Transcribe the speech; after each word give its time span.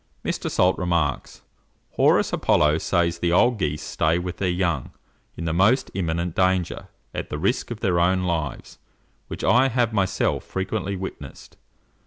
Mr. 0.25 0.49
Salt 0.49 0.79
remarks, 0.79 1.43
"Horus 1.91 2.33
Apollo 2.33 2.79
says 2.79 3.19
the 3.19 3.31
old 3.31 3.59
geese 3.59 3.83
stay 3.83 4.17
with 4.17 4.37
their 4.37 4.49
young 4.49 4.89
in 5.37 5.45
the 5.45 5.53
most 5.53 5.91
imminent 5.93 6.35
danger, 6.35 6.87
at 7.13 7.29
the 7.29 7.37
risk 7.37 7.69
of 7.69 7.81
their 7.81 7.99
own 7.99 8.23
lives, 8.23 8.79
which 9.27 9.43
I 9.43 9.67
have 9.67 9.93
myself 9.93 10.43
frequently 10.43 10.95
witnessed. 10.95 11.55